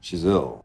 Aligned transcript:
She's 0.00 0.24
ill. 0.24 0.64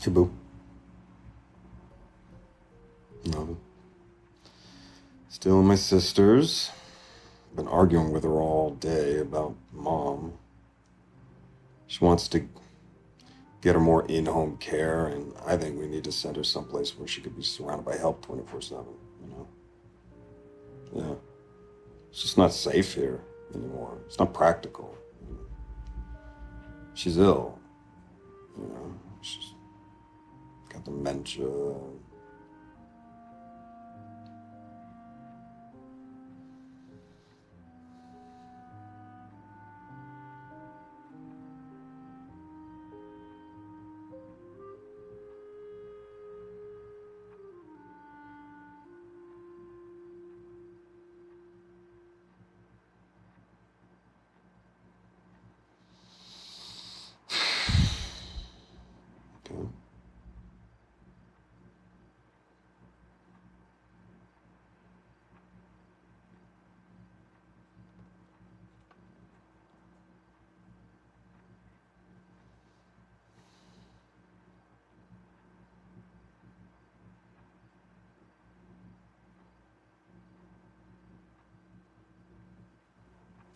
Hey, 0.00 0.10
boo. 0.10 0.30
No. 3.26 3.56
Still 5.28 5.62
my 5.62 5.74
sister's. 5.74 6.70
Been 7.54 7.68
arguing 7.68 8.12
with 8.12 8.24
her 8.24 8.40
all 8.40 8.70
day 8.70 9.18
about 9.18 9.54
mom. 9.72 10.34
She 11.86 12.04
wants 12.04 12.28
to 12.28 12.48
get 13.60 13.74
her 13.74 13.80
more 13.80 14.06
in 14.06 14.26
home 14.26 14.56
care, 14.58 15.06
and 15.06 15.32
I 15.46 15.56
think 15.56 15.78
we 15.78 15.86
need 15.86 16.04
to 16.04 16.12
send 16.12 16.36
her 16.36 16.44
someplace 16.44 16.96
where 16.96 17.08
she 17.08 17.20
could 17.20 17.36
be 17.36 17.42
surrounded 17.42 17.84
by 17.84 17.96
help 17.96 18.24
24 18.24 18.60
7, 18.60 18.84
you 19.22 19.30
know? 19.30 19.48
Yeah. 20.94 21.27
It's 22.10 22.22
just 22.22 22.38
not 22.38 22.52
safe 22.52 22.94
here 22.94 23.20
anymore. 23.54 23.98
It's 24.06 24.18
not 24.18 24.32
practical. 24.32 24.96
She's 26.94 27.18
ill. 27.18 27.58
You 28.56 28.64
know, 28.64 28.94
she's 29.20 29.54
got 30.68 30.84
dementia. 30.84 31.46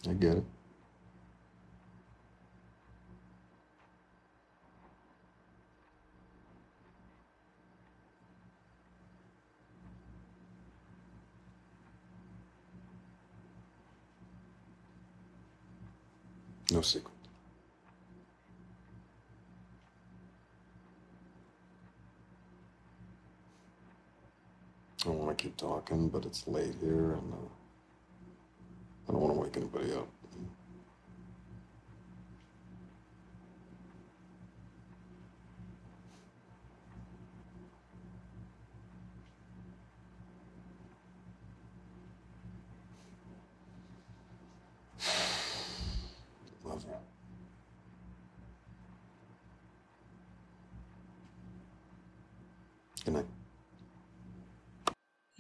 I 0.09 0.13
get 0.15 0.39
it. 0.39 0.45
No 16.73 16.81
secret. 16.81 17.13
I 25.05 25.11
want 25.11 25.37
to 25.37 25.43
keep 25.43 25.57
talking, 25.57 26.09
but 26.09 26.25
it's 26.25 26.47
late 26.49 26.75
here, 26.81 27.13
and 27.13 27.33
uh, 27.35 27.37
I 29.13 29.15
don't 29.15 29.25
want 29.25 29.35
to 29.35 29.41
wake 29.41 29.57
anybody 29.59 29.93
up. 29.93 30.09
Love 46.65 46.83
you. 46.89 46.95
Good 53.05 53.15
night. 53.15 53.42